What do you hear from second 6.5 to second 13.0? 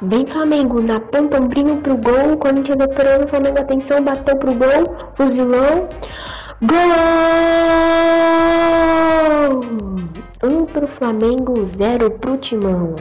Gol! Um pro Flamengo, zero pro Timão.